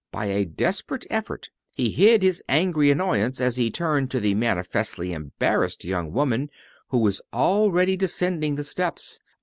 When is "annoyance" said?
2.89-3.39